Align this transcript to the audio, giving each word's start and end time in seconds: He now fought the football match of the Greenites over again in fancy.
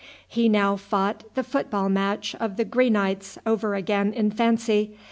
He 0.27 0.49
now 0.49 0.77
fought 0.77 1.25
the 1.35 1.43
football 1.43 1.87
match 1.87 2.33
of 2.39 2.57
the 2.57 2.65
Greenites 2.65 3.37
over 3.45 3.75
again 3.75 4.13
in 4.15 4.31
fancy. 4.31 4.97